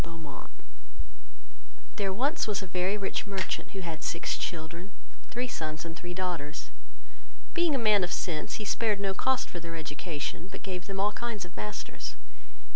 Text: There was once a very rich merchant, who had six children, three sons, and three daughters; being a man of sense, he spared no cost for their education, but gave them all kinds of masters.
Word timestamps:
There 1.97 2.11
was 2.11 2.47
once 2.47 2.63
a 2.63 2.65
very 2.65 2.97
rich 2.97 3.27
merchant, 3.27 3.69
who 3.77 3.81
had 3.81 4.01
six 4.01 4.35
children, 4.35 4.89
three 5.29 5.47
sons, 5.47 5.85
and 5.85 5.95
three 5.95 6.15
daughters; 6.15 6.71
being 7.53 7.75
a 7.75 7.77
man 7.77 8.03
of 8.03 8.11
sense, 8.11 8.55
he 8.55 8.65
spared 8.65 8.99
no 8.99 9.13
cost 9.13 9.47
for 9.47 9.59
their 9.59 9.75
education, 9.75 10.47
but 10.51 10.63
gave 10.63 10.87
them 10.87 10.99
all 10.99 11.11
kinds 11.11 11.45
of 11.45 11.55
masters. 11.55 12.15